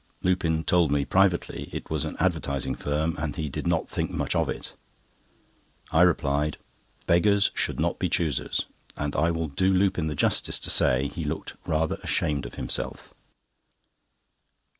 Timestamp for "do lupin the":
9.49-10.15